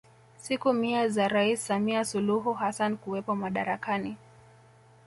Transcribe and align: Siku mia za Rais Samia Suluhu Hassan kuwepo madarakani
Siku 0.37 0.73
mia 0.73 1.09
za 1.09 1.27
Rais 1.27 1.65
Samia 1.67 2.05
Suluhu 2.05 2.53
Hassan 2.53 2.97
kuwepo 2.97 3.35
madarakani 3.35 4.17